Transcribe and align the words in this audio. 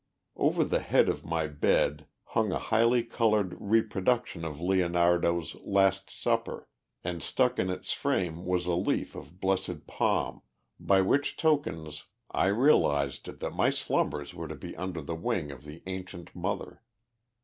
Over 0.35 0.63
the 0.63 0.79
head 0.79 1.09
of 1.09 1.23
my 1.23 1.45
bed 1.45 2.07
hung 2.23 2.51
a 2.51 2.57
highly 2.57 3.03
coloured 3.03 3.55
reproduction 3.59 4.43
of 4.43 4.59
Leonardo's 4.59 5.53
"Last 5.63 6.09
Supper," 6.09 6.67
and 7.03 7.21
stuck 7.21 7.59
in 7.59 7.69
its 7.69 7.93
frame 7.93 8.43
was 8.43 8.65
a 8.65 8.73
leaf 8.73 9.13
of 9.13 9.39
blessed 9.39 9.85
palm 9.85 10.41
by 10.79 11.01
which 11.01 11.37
tokens 11.37 12.05
I 12.31 12.47
realized 12.47 13.27
that 13.39 13.53
my 13.53 13.69
slumbers 13.69 14.33
were 14.33 14.47
to 14.47 14.55
be 14.55 14.75
under 14.75 15.01
the 15.01 15.13
wing 15.13 15.51
of 15.51 15.65
the 15.65 15.83
ancient 15.85 16.35
Mother. 16.35 16.81